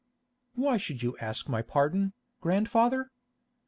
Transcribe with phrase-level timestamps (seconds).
[0.55, 3.11] "Why should you ask my pardon, grandfather?